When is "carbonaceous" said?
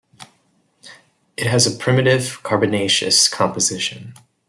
2.41-3.27